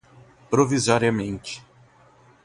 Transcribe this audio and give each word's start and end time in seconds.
provisoriamente 0.49 1.61